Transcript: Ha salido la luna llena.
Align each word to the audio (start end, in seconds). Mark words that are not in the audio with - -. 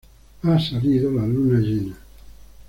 Ha 0.41 0.59
salido 0.59 1.11
la 1.11 1.27
luna 1.27 1.59
llena. 1.59 1.95